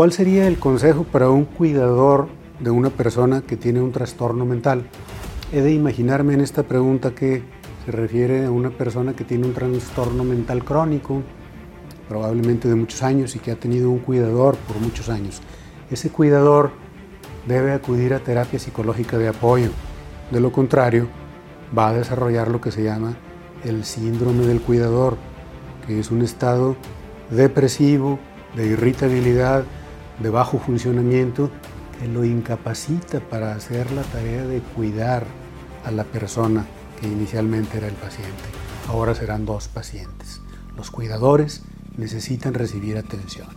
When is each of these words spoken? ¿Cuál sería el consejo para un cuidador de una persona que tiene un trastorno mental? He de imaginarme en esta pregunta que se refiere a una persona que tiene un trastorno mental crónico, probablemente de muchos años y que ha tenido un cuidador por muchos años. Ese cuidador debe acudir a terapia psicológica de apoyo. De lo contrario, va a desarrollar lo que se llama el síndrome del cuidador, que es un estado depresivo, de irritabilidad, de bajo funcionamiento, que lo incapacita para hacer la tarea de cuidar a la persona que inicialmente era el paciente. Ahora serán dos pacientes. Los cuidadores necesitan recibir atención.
¿Cuál 0.00 0.12
sería 0.12 0.48
el 0.48 0.58
consejo 0.58 1.04
para 1.04 1.28
un 1.28 1.44
cuidador 1.44 2.28
de 2.58 2.70
una 2.70 2.88
persona 2.88 3.42
que 3.42 3.58
tiene 3.58 3.82
un 3.82 3.92
trastorno 3.92 4.46
mental? 4.46 4.86
He 5.52 5.60
de 5.60 5.74
imaginarme 5.74 6.32
en 6.32 6.40
esta 6.40 6.62
pregunta 6.62 7.14
que 7.14 7.42
se 7.84 7.92
refiere 7.92 8.46
a 8.46 8.50
una 8.50 8.70
persona 8.70 9.12
que 9.12 9.24
tiene 9.24 9.46
un 9.46 9.52
trastorno 9.52 10.24
mental 10.24 10.64
crónico, 10.64 11.22
probablemente 12.08 12.66
de 12.66 12.76
muchos 12.76 13.02
años 13.02 13.36
y 13.36 13.40
que 13.40 13.50
ha 13.50 13.56
tenido 13.56 13.90
un 13.90 13.98
cuidador 13.98 14.56
por 14.56 14.78
muchos 14.78 15.10
años. 15.10 15.42
Ese 15.90 16.08
cuidador 16.08 16.70
debe 17.46 17.74
acudir 17.74 18.14
a 18.14 18.20
terapia 18.20 18.58
psicológica 18.58 19.18
de 19.18 19.28
apoyo. 19.28 19.68
De 20.30 20.40
lo 20.40 20.50
contrario, 20.50 21.08
va 21.76 21.90
a 21.90 21.92
desarrollar 21.92 22.48
lo 22.48 22.62
que 22.62 22.72
se 22.72 22.82
llama 22.82 23.18
el 23.64 23.84
síndrome 23.84 24.46
del 24.46 24.62
cuidador, 24.62 25.18
que 25.86 26.00
es 26.00 26.10
un 26.10 26.22
estado 26.22 26.74
depresivo, 27.28 28.18
de 28.56 28.66
irritabilidad, 28.66 29.64
de 30.20 30.30
bajo 30.30 30.58
funcionamiento, 30.58 31.50
que 31.98 32.08
lo 32.08 32.24
incapacita 32.24 33.20
para 33.20 33.54
hacer 33.54 33.90
la 33.92 34.02
tarea 34.02 34.46
de 34.46 34.60
cuidar 34.60 35.26
a 35.84 35.90
la 35.90 36.04
persona 36.04 36.66
que 37.00 37.06
inicialmente 37.06 37.78
era 37.78 37.88
el 37.88 37.94
paciente. 37.94 38.42
Ahora 38.88 39.14
serán 39.14 39.44
dos 39.44 39.68
pacientes. 39.68 40.40
Los 40.76 40.90
cuidadores 40.90 41.62
necesitan 41.96 42.54
recibir 42.54 42.96
atención. 42.96 43.48